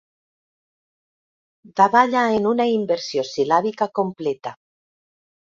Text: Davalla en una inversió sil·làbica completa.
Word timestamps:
Davalla 1.81 2.23
en 2.39 2.49
una 2.53 2.67
inversió 2.79 3.27
sil·làbica 3.33 3.91
completa. 4.01 4.59